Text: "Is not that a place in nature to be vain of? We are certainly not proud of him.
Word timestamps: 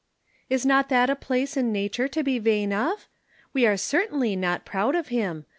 "Is 0.49 0.65
not 0.65 0.89
that 0.89 1.11
a 1.11 1.15
place 1.15 1.55
in 1.55 1.71
nature 1.71 2.07
to 2.07 2.23
be 2.23 2.39
vain 2.39 2.73
of? 2.73 3.07
We 3.53 3.67
are 3.67 3.77
certainly 3.77 4.35
not 4.35 4.65
proud 4.65 4.95
of 4.95 5.09
him. 5.09 5.45